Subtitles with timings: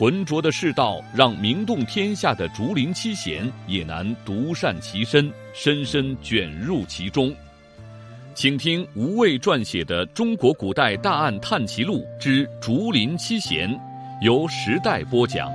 [0.00, 7.30] 浑浊的世道，让名动天下的竹林七贤也难独善其身，深深卷入其中。
[8.34, 13.68] 请听吴畏撰写的《中国古代大案探奇录之竹林七贤》，
[14.22, 15.50] 由时代播讲。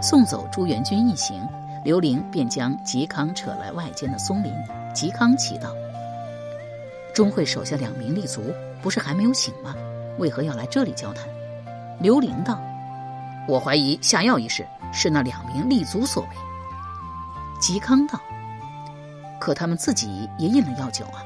[0.00, 1.46] 送走朱元军一行，
[1.84, 4.50] 刘伶便将嵇康扯来外间的松林。
[4.94, 5.68] 嵇康祈道。
[7.16, 9.74] 钟会手下两名立足，不是还没有醒吗？
[10.18, 11.26] 为何要来这里交谈？
[11.98, 12.60] 刘伶道
[13.48, 16.28] ：“我怀疑下药一事是那两名立足所为。”
[17.58, 18.20] 嵇康道
[19.40, 21.24] ：“可他们自己也饮了药酒啊。”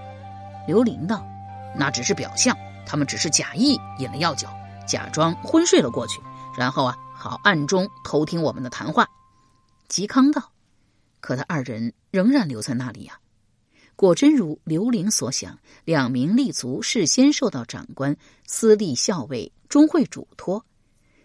[0.64, 1.27] 刘伶道
[1.74, 4.47] ：“那只是表象，他们只是假意饮了药酒，
[4.86, 6.20] 假装昏睡了过去，
[6.56, 9.04] 然后啊，好暗中偷听我们的谈话。”
[9.91, 10.41] 嵇康道
[11.20, 13.14] ：“可他二人仍然留在那里呀。”
[14.01, 20.65] 果真如刘伶所想，两名立足事先受到长官私立校尉钟会嘱托，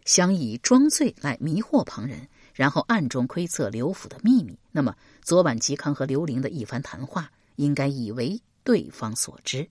[0.04, 4.60] 想以装醉来迷惑旁人，然后暗中窥测刘府的秘密。
[4.74, 9.70] 那么，昨晚嵇康和刘伶的一番谈话，应该已为对方所知，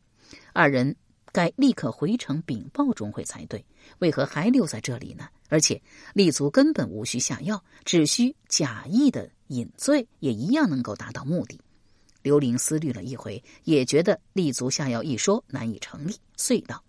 [0.55, 0.97] 二人
[1.31, 3.63] 该立刻回城禀报钟会才对。
[3.99, 5.29] 为何还留在这里呢？
[5.51, 5.83] 而且
[6.15, 11.61] 立足根本无需下药，只需假意的饮醉，也一样能够达到目的。
[12.25, 16.83] 刘伶思虑了一回，也觉得立足下药一说难以成立，遂道：“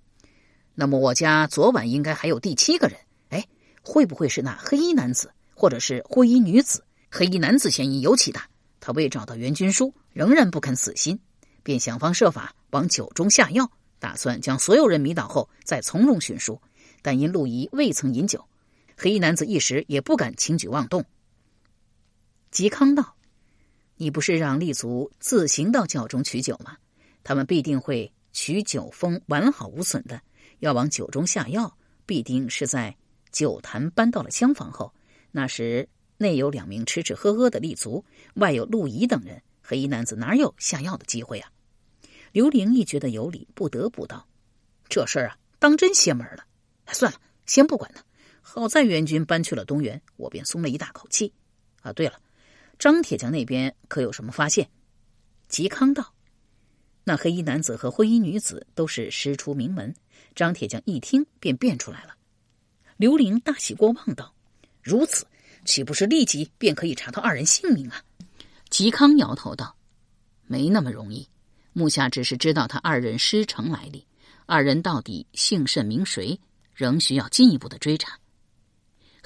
[0.74, 2.98] 那么我家昨晚应该还有第七个人，
[3.32, 3.46] 哎，
[3.82, 6.82] 会不会是那黑衣男子，或者是灰衣女子？
[7.12, 8.48] 黑衣男子嫌疑尤其大，
[8.80, 11.20] 他未找到援军书，仍然不肯死心，
[11.64, 13.70] 便想方设法往酒中下药，
[14.00, 16.58] 打算将所有人迷倒后再从容寻书。
[17.02, 18.42] 但因陆仪未曾饮酒，
[18.96, 21.04] 黑衣男子一时也不敢轻举妄动。”
[22.54, 23.15] 嵇康道。
[23.98, 26.78] 你不是让立足自行到窖中取酒吗？
[27.24, 30.22] 他们必定会取酒封完好无损的。
[30.60, 32.96] 要往酒中下药，必定是在
[33.32, 34.94] 酒坛搬到了厢房后。
[35.32, 38.04] 那时内有两名吃吃喝喝的立足，
[38.36, 41.52] 外有陆仪等人，黑衣男子哪有下药的机会啊？
[42.32, 44.28] 刘伶亦觉得有理，不得不道
[44.90, 46.46] ：“这事儿啊，当真邪门了。
[46.88, 48.04] 算了，先不管他。
[48.42, 51.34] 好在援军搬去了东原，我便松了一大口气。
[51.82, 52.20] 啊，对了。”
[52.86, 54.70] 张铁匠那边可有什么发现？
[55.50, 56.14] 嵇康道
[57.04, 59.92] ：“那黑衣男子和灰衣女子都是师出名门。”
[60.36, 62.16] 张铁匠一听便辨出来了。
[62.98, 64.36] 刘玲大喜过望道
[64.84, 65.26] ：“如此，
[65.66, 68.04] 岂不是立即便可以查到二人姓名啊？”
[68.70, 69.76] 嵇康摇头道
[70.46, 71.28] ：“没那么容易。
[71.74, 74.06] 目下只是知道他二人师承来历，
[74.46, 76.40] 二人到底姓甚名谁，
[76.76, 78.20] 仍需要进一步的追查。”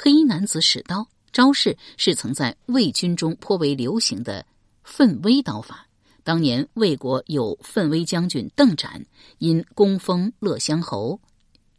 [0.02, 1.10] 黑衣男子使刀。
[1.32, 4.46] 招式是曾在魏军中颇为流行的
[4.84, 5.88] 奋威刀法。
[6.24, 9.04] 当年魏国有奋威将军邓展，
[9.40, 11.20] 因功封乐乡侯，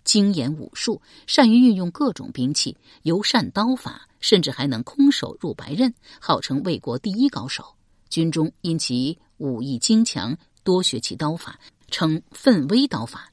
[0.03, 7.65] 精研武术，善于运用各种兵器，尤善刀法，甚至还能空手入白刃，号称魏国第一高手。
[8.09, 13.31] 军中因其武艺精强，多学其刀法，称奋威刀法。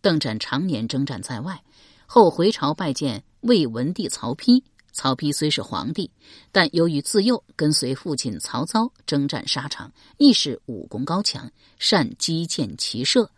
[0.00, 1.60] 邓展常年征战在外，
[2.06, 4.62] 后回朝拜见魏文帝曹丕。
[4.92, 6.10] 曹丕虽是皇帝，
[6.52, 13.30] 但由于自幼跟随父亲曹操征战沙场，亦是武功高强，善击剑骑射，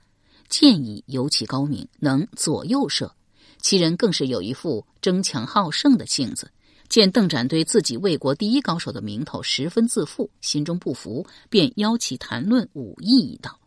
[0.49, 3.15] 剑艺尤其高明，能左右射。
[3.61, 6.51] 其人更是有一副争强好胜的性子。
[6.89, 13.59] 见邓展对自己魏国第一高手的名头十分自负，心中不服，便邀其谈论武艺一道。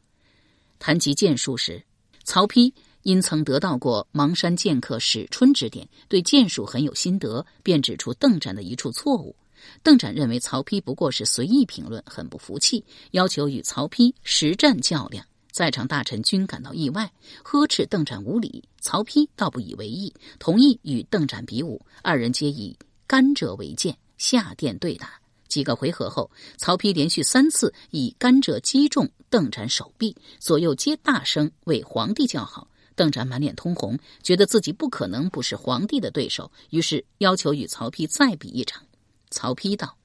[0.78, 1.84] 谈及剑术时，
[2.24, 2.72] 曹丕。
[3.06, 9.36] 因曾得到过邙山剑客史春指点，对剑术很有心得，便指出邓展的一处错误。
[9.84, 15.24] 邓展认为曹丕不过是随意评论，很不服气，要求与曹丕实战较量。
[15.52, 17.12] 在场大臣均感到意外，
[17.44, 18.64] 呵斥邓展无礼。
[18.82, 21.80] 曹丕倒不以为意，同意与邓展比武。
[22.02, 22.76] 二人皆以
[23.06, 25.12] 甘蔗为剑，下殿对打。
[25.48, 32.68] 几个回合后，曹丕连续三次以甘蔗击中邓展手臂，左右皆大声为皇帝叫好。
[32.96, 38.82] 邓展满脸通红，觉得自己不可能不是皇帝的对手，于是要求与曹丕再比一场。
[39.30, 39.98] 曹丕道：“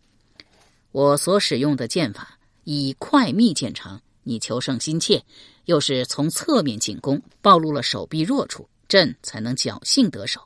[0.93, 5.25] 我所使用的剑法以快密见长，你求胜心切，
[5.67, 10.41] 又是从侧面进攻，暴露了手臂弱处，朕才能侥幸得手。”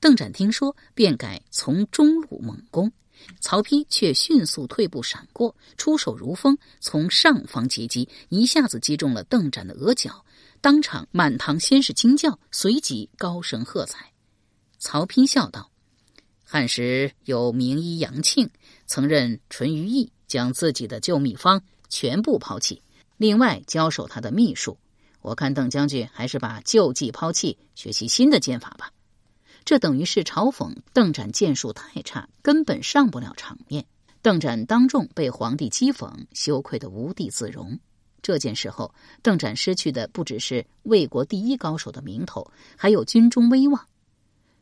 [0.00, 2.92] 邓展听说，便改从中路猛攻。
[3.40, 10.24] 曹丕却迅速退步闪过，出手如风，从上方截击，一下子击中了邓展的额角，
[10.64, 14.10] 当场满堂先是惊叫，随即高声喝彩。
[14.78, 15.70] 曹丕笑道
[16.42, 18.48] ：“汉时有名医杨庆，
[18.86, 22.82] 曾任淳于意，将自己的旧秘方全部抛弃，
[23.18, 24.78] 另外教授他的秘术。
[25.20, 28.90] 我看邓将军还是把旧技抛弃，学习新的剑法吧。”
[29.66, 33.84] 这等于是嘲讽邓展剑术太差，根本上不了场面。
[34.22, 37.78] 邓展当众被皇帝讥讽，羞愧的无地自容。
[38.24, 38.92] 这件事后，
[39.22, 43.86] 邓展失去的不只是魏国第一高手的名头，还有军中威望。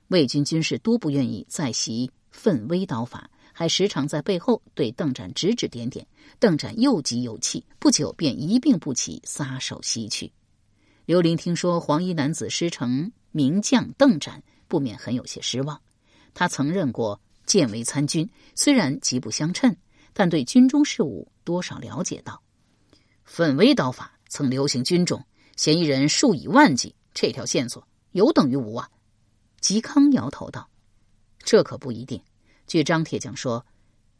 [0.08, 6.04] 魏军军士多不愿意再习奋威刀法，还时常在背后对邓展指指点点。
[6.40, 10.32] 邓展又急又气，不久便一病不起，撒手西去。
[11.06, 14.42] 刘伶听说黄衣男子师承名将邓展。
[14.68, 15.78] 不免很有些失望。
[16.32, 19.76] 他曾任过建威参军，虽然极不相称，
[20.14, 22.42] 但对军中事务多少了解到。
[23.34, 25.24] 奋威刀法曾流行军中，
[25.56, 28.90] 嫌疑人数以万计，这条线索有等于无啊？
[29.62, 30.68] 嵇康摇头道
[31.42, 32.22] ：“这可不一定。
[32.66, 33.64] 据张铁匠说，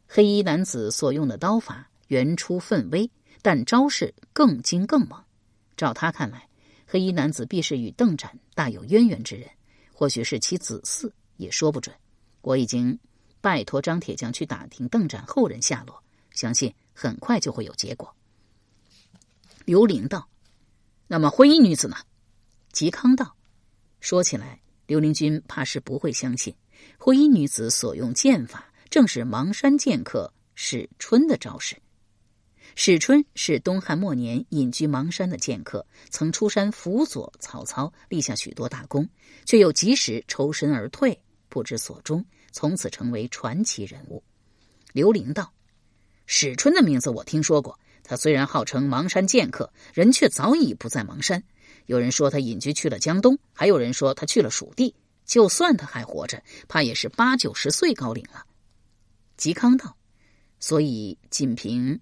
[0.07, 3.07] 黑衣男子所用的刀法原出奋威，
[3.43, 5.23] 但招式更精更猛。
[5.77, 6.49] 照他看来，
[6.87, 9.47] 黑衣男子必是与邓展大有渊源之人。”
[9.93, 11.95] 或许是其子嗣，也说不准。
[12.41, 12.97] 我已经
[13.41, 16.01] 拜托张铁匠去打听邓展后人下落，
[16.31, 18.11] 相信很快就会有结果。
[19.65, 20.29] 刘伶道
[21.07, 21.95] ：“那么灰衣女子呢？”
[22.73, 23.35] 嵇康道
[24.01, 26.53] ：“说起来，刘伶君怕是不会相信，
[26.97, 31.77] 灰衣女子所用剑法正是邙山剑客史春的招式。”
[32.75, 39.07] 史春是东汉末年隐居邙山的剑客，曾出山辅佐曹操，立下许多大功，
[39.45, 41.17] 却又及时抽身而退，
[41.49, 44.23] 不知所终，从此成为传奇人物。
[44.91, 45.53] 刘伶道
[46.25, 51.43] ：“史春的名字我听说过，他虽然号称邙山剑客，人却早已不在邙山。
[51.85, 54.93] 有人说他隐居去了江东，还有人说他去了蜀地。
[55.25, 58.45] 就算他还活着，怕也是八九十岁高龄了。”
[59.39, 59.95] 嵇康道
[60.59, 61.99] ：“所以仅凭……”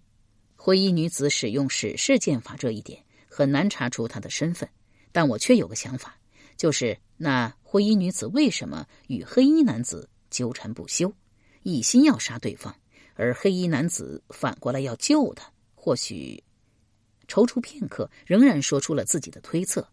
[0.58, 4.68] 灰衣女子使用史氏剑法这一点很难查出她的身份，
[5.12, 6.18] 但我却有个想法，
[6.58, 11.14] 就是那灰衣女子为什么与黑衣男子纠缠不休，
[11.64, 12.76] 一心要杀对方，
[13.16, 15.52] 而黑衣男子反过来要救他？
[15.84, 16.44] 或许
[17.28, 19.90] 踌躇片刻，仍然说出了自己的推测：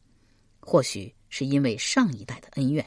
[0.60, 2.86] 或许是因为上一代的恩怨，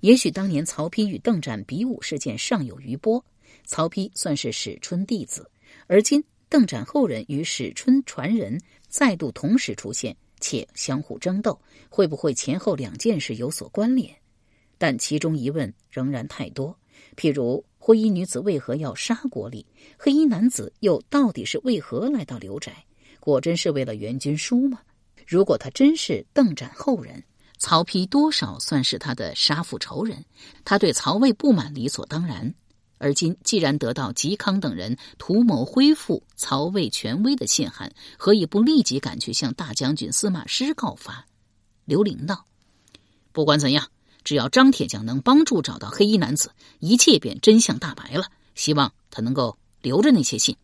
[0.00, 3.22] 也许当年曹丕与邓展比武事件尚有余波，
[3.66, 5.50] 曹丕算是史春弟子，
[5.86, 6.24] 而今。
[6.48, 11.58] 邓展后人与史春传人再度同时出现，且相互争斗，
[11.88, 14.14] 会不会前后两件事有所关联？
[14.76, 16.78] 但其中疑问仍然太多。
[17.16, 19.66] 譬如灰衣女子为何要杀国力？
[19.98, 22.72] 黑衣男子又到底是为何来到刘宅？
[23.18, 24.78] 果真是为了援军书吗？
[25.26, 27.24] 如果他真是邓展后人，
[27.58, 30.24] 曹丕多少算是他的杀父仇人，
[30.64, 32.54] 他对曹魏不满理所当然。
[32.98, 41.26] 而今既然得到嵇康等人图谋恢复曹魏权威的信函，何以不立即赶去向大将军司马师告发？
[41.84, 42.46] 刘伶道
[43.34, 43.88] ：“不管怎样，
[44.24, 48.26] 只要张铁匠能帮助找到黑衣男子，一切便真相大白了。
[48.54, 50.56] 希望他能够留着那些信。”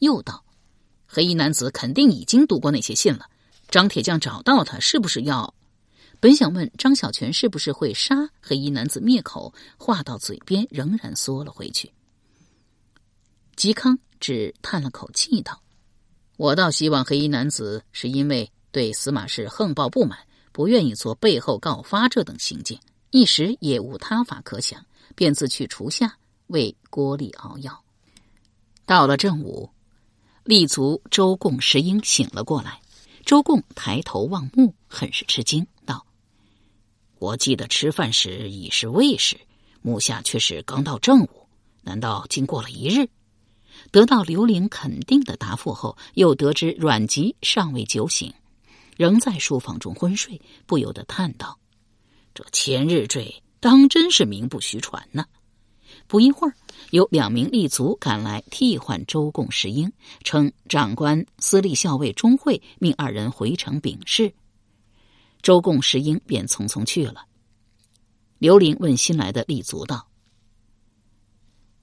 [0.00, 0.44] 又道
[1.06, 3.26] ：“黑衣男子肯定已经读过那些信了。
[3.68, 5.54] 张铁匠找到他，是不是要？”
[6.20, 11.92] 本想问张小泉是不是会杀黑衣男子灭口，话到嘴边仍然缩了回去。
[13.56, 15.60] 嵇康只叹了口气道
[16.38, 20.18] ：“我倒希望黑衣男子是因为对司马氏横暴不满，
[20.50, 22.78] 不愿意做背后告发这等行径，
[23.14, 26.18] 一时也无他法可想，便自去厨下
[26.48, 27.84] 为郭丽熬药。
[28.84, 29.70] 到了正午，
[30.42, 32.80] 立足周贡、石英醒了过来。
[33.24, 35.64] 周贡抬头望目，很是吃惊。
[35.86, 36.04] 道
[37.20, 39.38] 我记得吃饭时已是未时，
[39.80, 41.46] 目下却是刚到正午，
[41.82, 43.08] 难道经过了一日？
[43.92, 48.34] 得到刘伶肯定的答复后，又得知阮籍尚未酒醒，
[48.96, 51.56] 仍在书房中昏睡，不由得叹道
[52.34, 55.24] ：“这千日坠当真是名不虚传呢。”
[56.06, 56.54] 不一会儿，
[56.90, 59.90] 有两名立足赶来替换周贡、石英，
[60.22, 64.34] 称长官司隶校尉钟会命二人回城禀事。
[65.40, 67.24] 周贡、石英便匆匆去了。
[68.38, 70.08] 刘伶问新来的立足道：“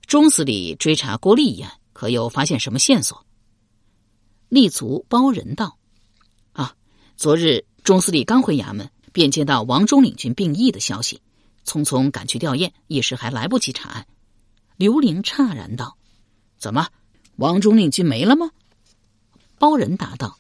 [0.06, 3.26] 钟司礼追查郭丽一案，可有发现什么线索？”
[4.50, 5.80] 立足包人道
[6.54, 6.76] ：“啊，
[7.16, 11.22] 昨日钟司礼刚回衙门，便接到王忠领军病役的消息。
[11.66, 14.08] 匆匆赶去吊唁，一时还来不及查案。
[14.78, 15.96] 刘玲诧然道
[16.58, 16.88] ：“怎么，
[17.36, 18.52] 王中领军没了吗？”
[19.60, 20.40] 包仁答道：“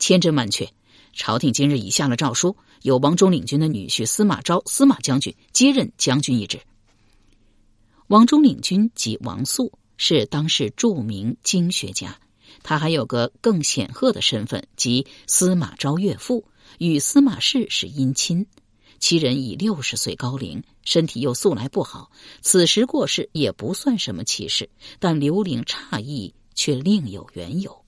[0.00, 0.72] 千真万确，
[1.12, 6.60] 朝廷今日已下了诏书，由王中领军的女婿司马昭、司马将军接任将军一职。
[8.08, 12.18] 王中领军即王肃，是当世著名经学家。
[12.62, 16.44] 他还有个更显赫的身份，即司马昭岳父，
[16.78, 18.46] 与司马氏是姻亲。
[18.98, 24.70] 其人已六十岁高龄，身体又素来不好，此时过世也不算什么奇事。
[24.98, 27.84] 但刘玲诧异，却另有缘由。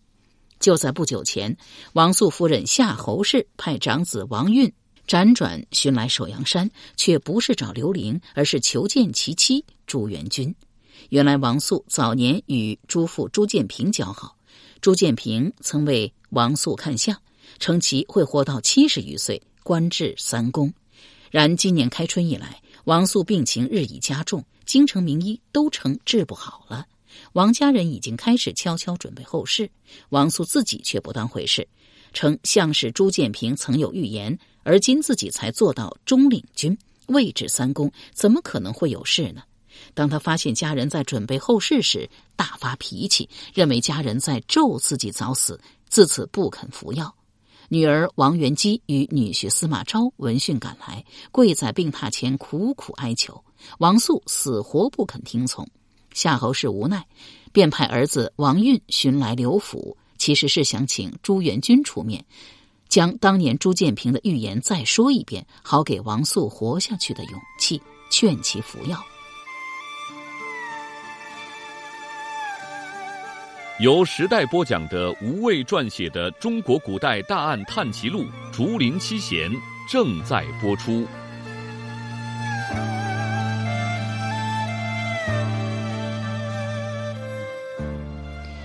[0.61, 1.57] 就在不久前，
[1.95, 4.71] 王素夫人夏侯氏派长子王运
[5.07, 10.55] 辗转寻来首阳山，却不是找刘玲，而是求见其妻朱元君。
[11.09, 14.37] 原来王素早年与朱父朱建平交好，
[14.83, 17.17] 朱建平曾为王素看相，
[17.59, 20.73] 称其会活到七十余岁，官至三公。
[21.31, 26.87] 然今年开春以来，王素病情日益加重，京城名医都称治不好了。
[27.33, 29.71] 王家人已经开始悄悄准备后事，
[30.11, 31.67] 王素自己却不当回事，
[32.13, 36.77] 称相士朱建平曾有预言，而今自己才做到中领军，
[37.09, 39.43] 位至三公，怎么可能会有事呢？
[39.95, 47.15] 当他发现家人在准备后事时，大发脾气，认为家人在咒自己早死，自此不肯服药。
[47.71, 53.45] 女儿王元姬与女婿司马昭闻讯赶来，跪在病榻前苦苦哀求，
[53.79, 55.69] 王素死活不肯听从。
[56.15, 57.07] 夏侯氏无奈，
[57.53, 62.25] 便派儿子王运寻来刘府，其实是想请朱元军出面，
[62.89, 68.99] 将当年朱建平的预言再说一遍，好给王素活下去的勇气，劝其服药。
[73.81, 79.49] 由时代播讲的吴畏撰写的《中国古代大案探奇录·竹林七贤》
[79.89, 81.07] 正在播出。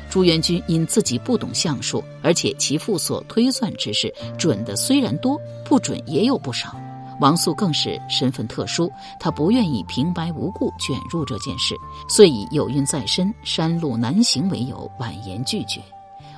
[0.09, 6.75] 朱元军因自己不懂相术，而且其父所推算之事准的虽然多，不准也有不少。
[7.19, 11.75] 王素更是身份特殊，他不愿意平白无故卷入这件事，
[12.09, 15.81] 遂以有孕在身、山路难行为由婉言拒绝。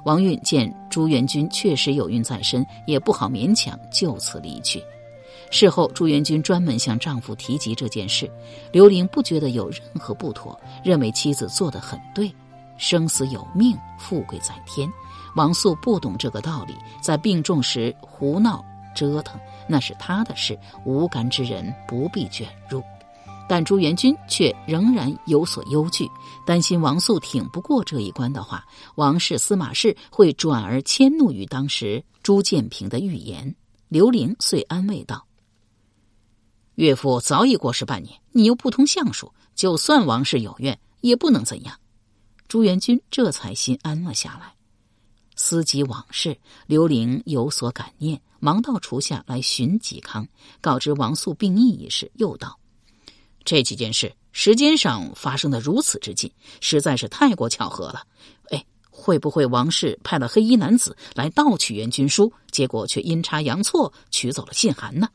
[0.03, 4.84] 王运见朱元军确实有孕在身，也不好勉强，就此离去。
[5.50, 8.29] 事后，朱元军专门向丈夫提及这件事，
[8.72, 12.32] 刘玲不觉得有任何不妥，认为妻子做得很对。
[12.77, 14.91] 生死有命，富贵在天。
[15.36, 18.63] 王素不懂这个道理，在病重时胡闹
[18.94, 22.84] 折腾，那是他的事，无干之人不必卷入。
[23.48, 26.10] 但朱元军却仍然有所忧惧，
[26.48, 33.55] 担心王素挺不过这一关的话，王氏、司马氏会转而迁怒于当时朱建平的预言。
[33.88, 35.27] 刘玲遂安慰道
[36.74, 41.79] ：“岳父早已过世半年，你又不通相术，就算王氏有怨，也不能怎样。”
[42.50, 44.54] 朱元军这才心安了下来。
[45.35, 46.37] 思及往事，
[46.67, 50.27] 刘伶有所感念，忙到厨下来寻嵇康，
[50.61, 52.11] 告知王素病疫一事。
[52.15, 52.59] 又道
[53.43, 58.03] ：“这几件事时间上发生的如此之近，实在是太过巧合了。
[58.49, 65.07] 哎，会不会王氏派了黑衣男子来盗取元军书，结果却阴差阳错取走了信函呢？”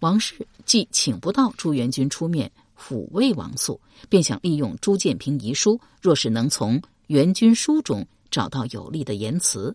[0.00, 2.50] 王氏既请不到朱元军出面。
[2.78, 8.06] 抚慰王素，便想利用朱建平遗书，若是能从元军书中
[8.36, 9.74] 找到有力的言辞，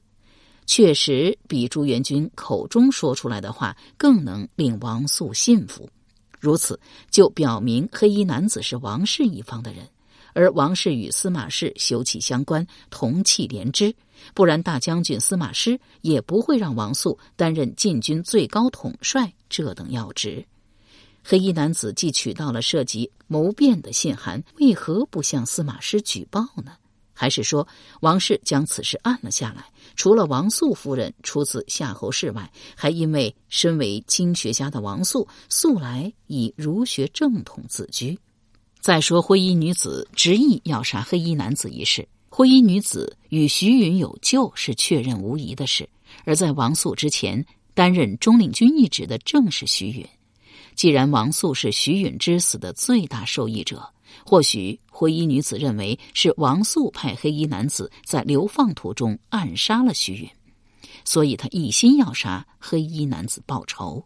[0.67, 5.89] 确实比朱元军口中说出来的话更能令王素信服。
[6.39, 9.89] 如此，就表明黑衣男子是王氏一方的人，
[10.35, 13.91] 而王氏与司马氏休戚相关，同气连枝。
[14.35, 20.45] 不然，大将军司马师也不会让王素担任禁军最高统帅这等要职。
[21.23, 26.73] 黑衣男子既取到了涉及谋变的信函，为何不向司马师举报呢？
[27.13, 27.67] 还是说
[28.01, 29.65] 王氏将此事按了下来？
[29.95, 38.17] 除了王素夫人出自夏侯氏外，还因为身为经学家的王素素来以儒学正统自居。
[38.79, 45.87] 再说灰衣女子执意要杀黑衣男子一事，灰衣女子与徐允有旧是确认无疑的事，
[46.25, 50.07] 而在王素之前担任中领军一职的正是徐允。
[50.73, 53.87] 既然王素是徐允之死的最大受益者，
[54.25, 60.29] 或许灰衣女子认为是王素派黑衣男子在流放途中暗杀了徐允，
[61.05, 64.03] 所以他一心要杀黑衣男子报仇。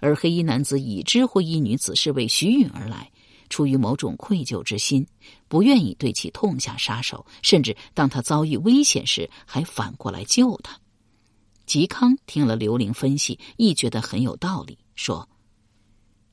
[0.00, 3.10] 而黑衣男子已知灰衣女子是为徐允而来，
[3.48, 5.06] 出于某种愧疚之心，
[5.48, 10.78] 不愿意对其痛下杀手，甚至当他遭遇危险时，还反过来救他。
[11.66, 15.28] 嵇康听了刘玲分析，亦觉得很有道理，说。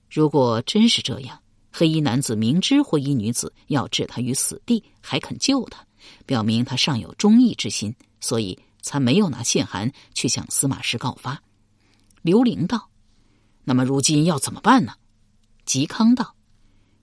[0.10, 1.42] 如果真是这样，
[1.78, 5.86] 黑衣男子明知灰衣女子要置他于死地，还肯救他，
[6.26, 11.44] 表明他尚有忠义之心，所以才没有拿信函去向司马师告发。
[12.22, 12.90] 刘玲道
[13.66, 14.94] ：“那么如今要怎么办呢？”
[15.68, 16.34] 嵇康道：“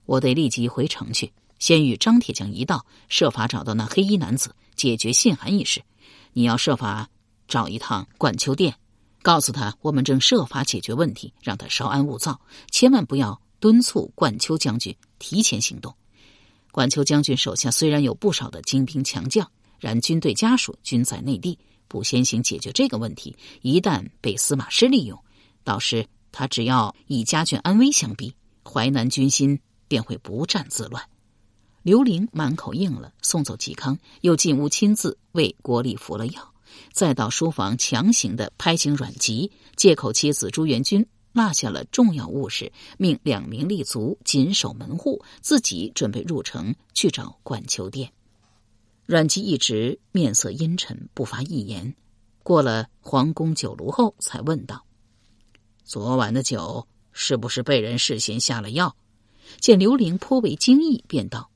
[0.07, 5.83] 我得立即回城去，先与张铁匠一道，设法找到那黑衣男子，解决信函一事。
[6.31, 7.07] 你要设法
[7.47, 8.75] 找一趟冠秋殿，
[9.21, 15.95] 告诉他我们正设法解决问题，让他稍安勿躁，千万不要。”敦促冠秋将军提前行动。
[16.69, 25.17] 冠秋将军手下虽然有不少的精兵强将，然军队家属均在内地，不先行解决这个问题，一旦被司马师利用，
[25.63, 31.01] 到时他只要以家眷安危相逼，淮南军心便会不战自乱。
[31.83, 36.53] 刘玲满口应了，送走嵇康，又进屋亲自为国立服了药，
[36.91, 41.07] 再到书房强行的拍醒阮籍，借口妻子朱元君。
[41.33, 48.13] 落下了重要物事，命两名立足紧守门户，自己准备入城去找冠秋殿。
[49.05, 51.93] 阮籍一直面色阴沉，不发一言。
[52.43, 54.85] 过了皇宫酒炉后，才问道
[55.83, 58.95] ：“昨晚的酒是不是被人事先下了药？”
[59.59, 61.49] 见刘玲颇为惊异，便道：“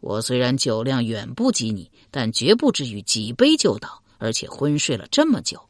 [0.00, 5.68] 我虽然酒量远不及你，但绝不至于几杯就倒，而且昏睡了这么久。”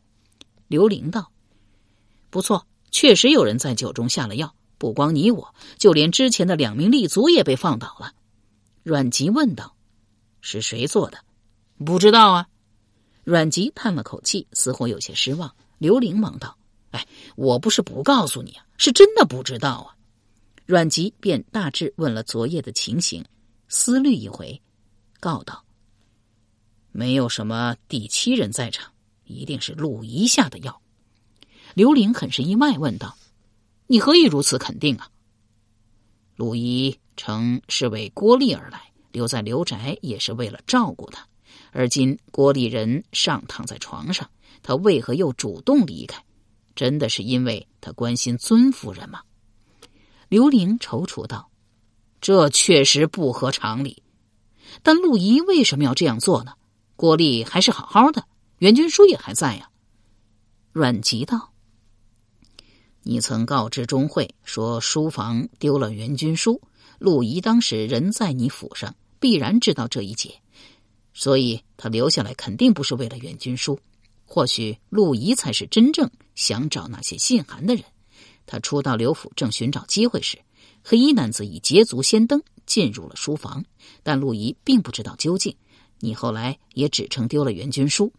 [0.68, 1.30] 刘玲道
[2.28, 8.14] ：“不错。”确实有人在酒中下了药，不光你我，就连之前的两名立足也被放倒了。
[8.82, 9.76] 阮籍问道
[10.40, 11.18] ：“是谁做的？”
[11.84, 12.48] 不知道啊。
[13.22, 15.54] 阮籍叹了口气，似乎有些失望。
[15.76, 16.56] 刘玲忙道
[16.92, 19.92] ：“哎，我不是不告诉你啊，是真的不知道啊。”
[20.64, 23.22] 阮籍便大致问了昨夜的情形，
[23.68, 24.58] 思虑一回，
[25.20, 25.62] 告道
[26.92, 28.90] ：“没有什么第七人在场，
[29.24, 30.80] 一定是陆仪下的药。”
[31.76, 33.18] 刘玲很是意外，问道
[33.87, 35.11] ：“你何以如此肯定啊？”
[36.35, 38.80] 陆仪称是为郭丽而来，
[39.12, 41.27] 留在刘宅也是为了照顾他。
[41.72, 44.31] 而今郭丽人尚躺在床上，
[44.62, 46.24] 他为何又主动离开？
[46.74, 49.20] 真的是因为他关心尊夫人吗？
[50.31, 51.50] 刘玲踌躇道
[52.22, 54.03] ：“这确实不合常理。
[54.83, 56.55] 但陆仪为什么要这样做呢？
[56.96, 58.27] 郭丽还是好好的，
[58.61, 59.68] 袁军书也还在呀。”
[60.72, 61.53] 阮籍道。
[63.09, 66.61] 你曾告知钟会说书房丢了援军书，
[66.99, 70.40] 陆仪当时人在你府上，必然知道这一节，
[71.14, 73.79] 所以他留下来肯定不是为了援军书。
[74.25, 77.85] 或许陆仪才是真正想找那些信函的人。
[78.45, 80.37] 他初到刘府正寻找机会时，
[80.83, 83.64] 黑衣男子已捷足先登进入了书房，
[84.03, 85.55] 但陆仪并不知道究竟。
[86.01, 88.12] 你后来也只称丢了援军书。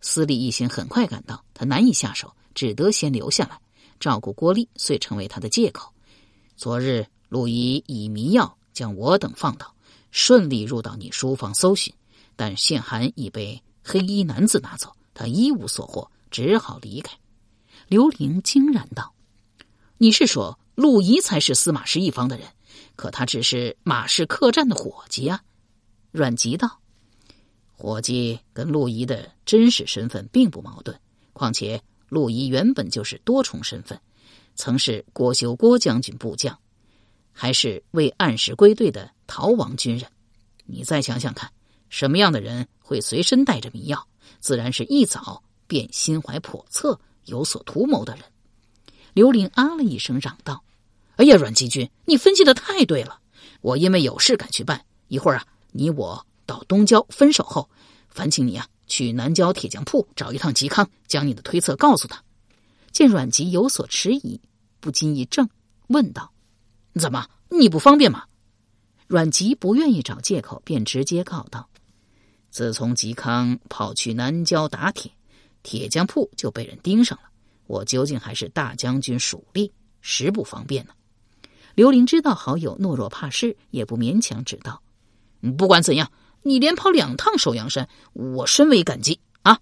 [0.00, 3.60] 司隶一行很快赶到，他难以下手，只得先留下来。
[4.02, 5.92] 照顾郭丽，遂成为他的借口。
[6.56, 9.72] 昨日陆仪以迷药将我等放倒，
[10.10, 11.94] 顺利入到你书房搜寻，
[12.34, 17.16] 但信函已被黑衣男子拿走，他一无所获，只好离开。
[17.86, 19.14] 刘玲惊然道
[19.98, 22.48] ：“你是说陆仪才是司马氏一方的人？
[22.96, 25.40] 可他只是马氏客栈的伙计啊？”
[26.10, 26.80] 阮籍道
[27.70, 30.96] ：“伙计跟陆仪的真实身份并不矛盾，
[31.32, 31.80] 况且。”
[32.12, 33.98] 陆仪原本就是多重身份，
[34.54, 36.54] 曾是郭修郭将军部将，
[37.32, 40.06] 还是未按时归队的逃亡军人。
[40.66, 41.50] 你再想想看，
[41.88, 44.06] 什么样的人会随身带着迷药？
[44.40, 48.24] 自然是一早便心怀叵测、有所图谋的人。
[49.14, 50.62] 刘玲啊了一声，嚷道
[51.16, 53.20] ：“哎呀，阮继军，你分析的太对了！
[53.62, 57.70] 我因为有事赶去办，一会儿啊，你我到东郊分手后，
[58.10, 62.22] 烦请你啊。”去南郊铁匠铺找一趟嵇康，将你的推测告诉他。
[62.90, 64.40] 见阮籍有所迟疑，
[64.80, 65.48] 不禁一怔，
[65.88, 66.32] 问道
[67.00, 68.24] ：“怎么你不方便吗？”
[69.08, 71.68] 阮籍不愿意找借口，便直接告道
[72.50, 75.10] ：“自从嵇康跑去南郊打铁，
[75.62, 77.30] 铁匠铺就被人盯上了。
[77.66, 80.92] 我究竟还是大将军属吏，实不方便呢。”
[81.74, 84.82] 刘玲知道好友懦弱怕事，也不勉强，只道
[85.56, 86.10] ：“不管怎样。”
[86.42, 89.60] 你连跑两趟首阳山，我深为感激啊！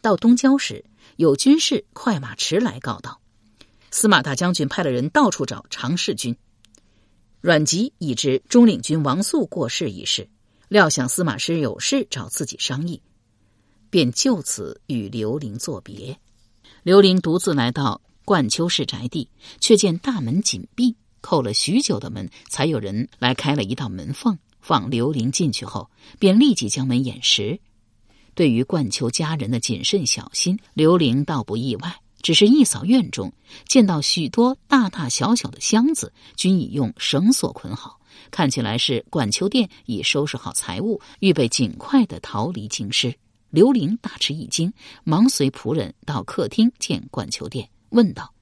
[0.00, 0.84] 到东郊时，
[1.16, 3.20] 有军士快马驰来告道：
[3.90, 6.36] 司马大将军派了人到处找常侍军。
[7.40, 10.28] 阮籍已知中领军王肃过世一事，
[10.68, 13.00] 料想司马师有事找自己商议，
[13.88, 16.18] 便就此与刘玲作别。
[16.82, 19.28] 刘玲独自来到冠秋氏宅地，
[19.60, 24.38] 却见大门紧闭，叩了许久的门，才有人来开了一道门缝。
[24.60, 27.58] 放刘玲进去后，便立即将门掩实。
[28.34, 32.00] 对于冠秋家人的谨慎小心，刘玲倒不意外。
[32.22, 33.32] 只是一扫院中，
[33.66, 37.98] 见到许多大大小小的箱子，均已用绳索捆好，
[38.30, 43.14] 看起来是冠秋殿已收拾好财物，预备尽快的逃离京师。
[43.48, 44.70] 刘玲大吃一惊，
[45.02, 48.32] 忙随仆人到客厅见冠秋殿，问道：“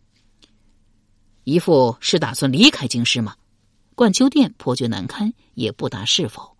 [1.44, 3.36] 姨父是打算离开京师吗？”
[3.98, 6.56] 冠秋殿颇觉难堪，也不答是否。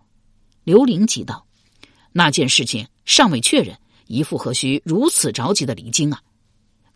[0.65, 1.47] 刘玲急道
[2.11, 6.21] ：“那件事情尚未确认，姨父何须如此着急的离京啊？”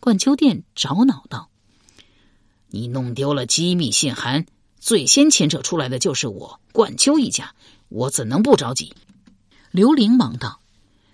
[0.01, 1.49] 冠秋殿着恼道
[2.67, 4.45] ：“你弄丢了机密信函，
[4.81, 7.55] 最先牵扯出来的就是我冠秋一家，
[7.87, 8.93] 我怎能不着急？”
[9.71, 10.59] 刘玲忙道：“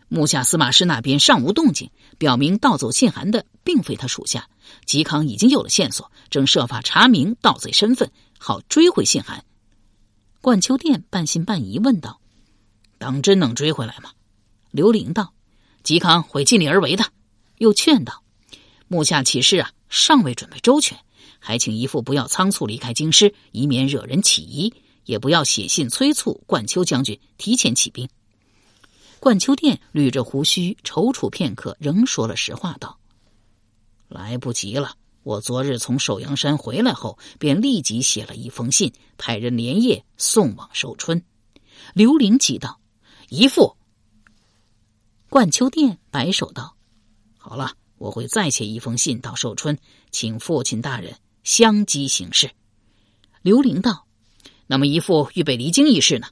[0.10, 4.50] 目下司马师那边尚无动静，表明盗走信函的并非他属下。
[4.88, 9.46] 嵇康已经有了线索，正设法查明盗贼身份，好追回信函。”
[10.42, 12.20] 冠秋殿半信半疑问道
[12.98, 14.12] ：“当真能追回来吗？”
[14.72, 15.34] 刘玲道
[15.84, 17.06] ：“嵇康会尽力而为的。”
[17.60, 18.24] 又劝道。
[18.88, 20.98] 目下起事啊，尚未准备周全，
[21.38, 24.74] 还请姨父不要仓促离开京师，以免惹人起疑；
[25.06, 28.10] 也不要写信催促冠秋将军提前起兵。
[29.20, 32.98] 冠秋殿捋着胡须，踌躇片刻，仍说了实话道
[34.08, 41.24] ：“来不及了，我昨日从首阳山回来后，便立即写了一封信，派人连夜送往寿春。”
[41.94, 42.80] 刘玲急道
[43.30, 43.76] ：“姨父！”
[45.30, 46.76] 冠秋殿摆手道
[47.38, 49.78] ：“好了。”我会再写一封信到寿春，
[50.10, 52.50] 请父亲大人相机行事。
[53.42, 54.08] 刘玲道
[54.68, 56.28] ：“那么姨父预备离京一事呢？”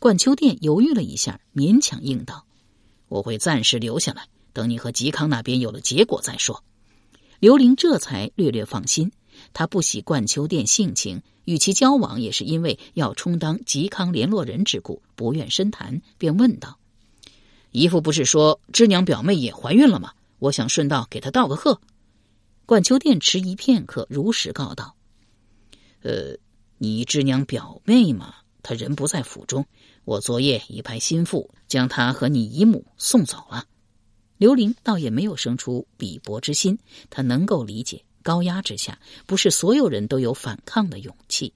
[0.00, 2.46] 冠秋殿犹豫了一下，勉强应道
[3.08, 6.64] ：“我会暂时留下来，等你和嵇康那边有了结果再说。”
[7.46, 9.12] 刘玲这才略略放心。
[9.52, 16.80] 他不喜冠秋殿性情，与其交往也是因为要充当嵇康联络人之故，不愿深谈，便问道
[17.70, 21.80] ：“姨父不是说知娘表妹也怀孕了吗？”我想顺道给她道个贺。
[22.66, 24.96] 冠秋殿迟疑片刻，如实告道
[26.02, 26.36] ：“呃，
[26.78, 28.34] 你知娘表妹嘛？
[28.60, 29.64] 她人不在府中，
[30.04, 33.66] 我昨夜已派心腹将她和你姨母送走了。”
[34.38, 41.52] 刘玲倒也没有生出鄙薄之心，他能够理解高压之下，不是所有人都有反抗的勇气。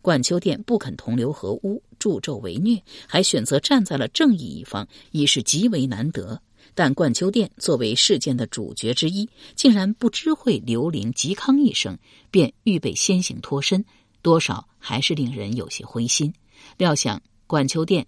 [0.00, 6.40] 冠秋殿不肯同流合污、助纣为虐，还选择站在了正义一方，已是极为难得。
[6.74, 11.98] 但冠秋殿作为事件的主角之一，竟然不知会刘伶、嵇康一声，
[12.30, 13.84] 便预备先行脱身，
[14.22, 16.32] 多少还是令人有些灰心。
[16.78, 18.06] 料想冠秋殿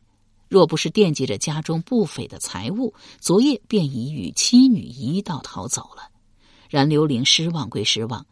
[0.54, 6.08] 若不是惦记着家中不菲的财物，昨夜便已与妻女一道逃走了。
[6.70, 8.24] 然刘伶失望归失望，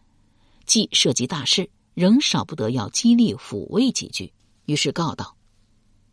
[0.65, 4.33] 既涉及大事，仍少不得要激励抚慰几句，
[4.67, 5.35] 于是告道。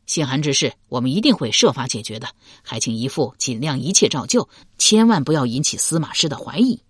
[0.08, 2.28] 信函之事，我们一定会设法解决的。
[2.64, 6.82] 还请姨父尽量一切照旧，千万不要引起司马师的怀疑。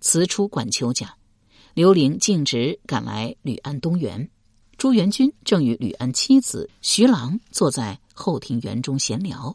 [0.00, 1.16] 辞出管秋家，
[1.74, 4.30] 刘玲径直赶来吕安东园。
[4.76, 9.54] 朱元军正与吕安妻子徐郎坐在后庭园中闲聊。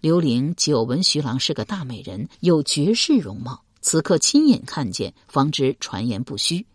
[0.00, 6.66] 刘伶久闻徐郎是个大美人，有绝世容貌，此刻亲眼看见，方知传言不虚。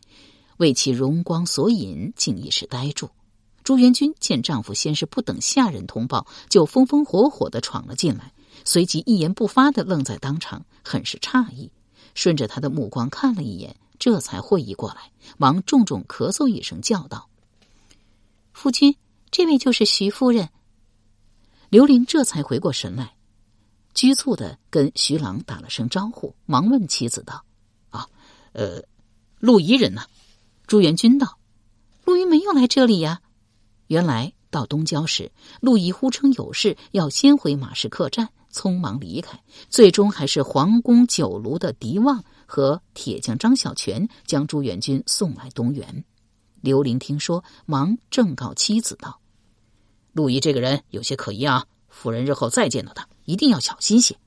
[0.58, 3.10] 为其容光所引，竟一时呆住。
[3.64, 8.32] 朱元军见丈夫先是不等下人通报，就风风火火的闯了进来，
[8.64, 11.70] 随即一言不发的愣在当场，很是诧异。
[12.16, 17.28] 顺着他的目光看了一眼，这才会意过来，忙重重咳嗽一声，叫道
[18.54, 18.96] ：“夫君，
[19.30, 20.50] 这位就是徐夫人。”
[21.70, 23.16] 刘玲这才回过神来，
[23.94, 27.44] 局促的跟徐郎打了声招呼，忙问妻子道
[27.92, 28.08] ：“啊，
[28.54, 28.82] 呃，
[29.40, 30.04] 陆仪人呢？”
[30.66, 31.38] 朱元军道
[32.06, 33.22] ：“陆仪没有来这里呀。”
[33.88, 39.42] 原来到东郊时，陆仪呼称有事要先回马市客栈，匆忙离开。
[39.70, 46.06] 最终还是皇宫酒庐的狄旺和铁匠张小泉将朱元军送来东园。
[46.62, 49.20] 刘玲听说，忙正告妻子道
[50.18, 54.18] ：“陆仪这个人有些可疑啊，夫人日后再见到他，一定要小心些。”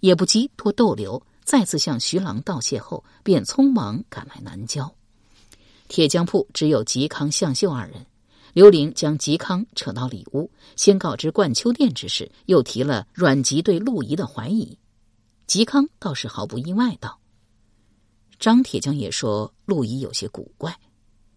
[0.00, 4.90] 也不及多逗留，再次向徐郎道谢后，便匆忙赶来南郊。
[5.86, 8.06] 铁匠铺只有嵇康、向秀二人。
[8.54, 14.78] 刘玲将嵇康扯到里屋，先告知冠秋殿之事，又提了阮籍对陆仪的怀疑。
[15.46, 17.20] 嵇康倒是毫不意外道
[18.40, 20.74] ：“张铁匠也说陆仪有些古怪。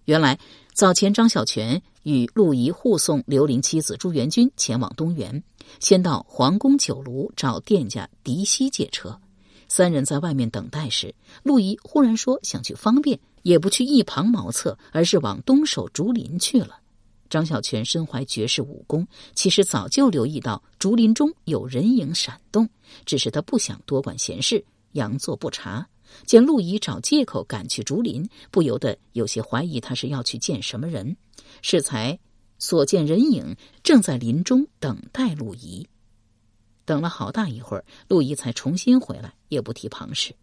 [0.06, 0.40] 原来
[0.74, 5.44] 早前张小泉与陆仪护送刘伶妻子朱元君前往东园，
[5.80, 9.20] 先到皇宫酒庐找店家狄希借车。
[9.68, 16.80] 三人在外面等待时，陆仪忽然说想去方便，也不去一旁茅厕，而是往东首竹林去了。”
[17.28, 22.70] 张小泉身怀绝世武功，其实早就留意到竹林中有人影闪动，
[23.04, 24.64] 只是他不想多管闲事，
[24.94, 25.88] 佯作不察。
[26.26, 31.16] 见陆仪找借口赶去竹林，不由得有些怀疑他是要去见什么人。
[31.62, 32.18] 适才
[32.60, 35.88] 所见人影正在林中等待陆仪。
[36.86, 40.36] 等了好大一会儿，陆仪才重新回来，也不提旁事。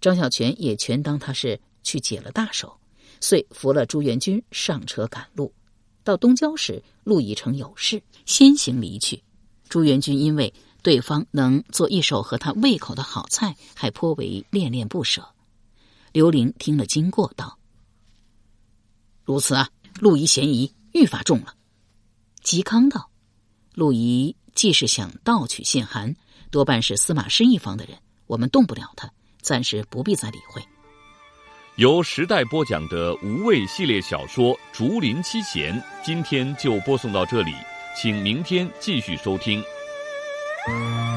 [0.00, 2.76] 张小泉也全当他是去解了大手，
[3.20, 5.52] 遂扶了朱元军上车赶路。
[6.02, 9.22] 到东郊时，陆仪成有事，先行离去。
[9.68, 10.52] 朱元军因为
[10.84, 15.26] 对方能做一手合他胃口的好菜，还颇为恋恋不舍。
[16.12, 17.58] 刘玲听了经过，道
[19.24, 21.54] ：“如此啊，陆仪嫌疑愈发重了。”
[22.44, 23.10] 嵇康道
[23.72, 26.14] ：“陆仪既是想盗取信函，
[26.50, 30.62] 多半是司马师一方的人，我们动不了他，暂时不必再理会。”
[31.76, 37.54] 由时代播讲的无畏系列小说《竹林七贤》，今天就播送到这里，
[37.96, 39.64] 请明天继续收听。
[40.66, 41.13] thank you